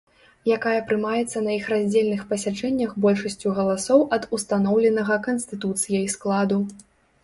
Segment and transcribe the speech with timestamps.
[0.53, 6.65] Якая прымаецца на іх раздзельных пасяджэннях большасцю галасоў ад устаноўленага Канстытуцыяй складу.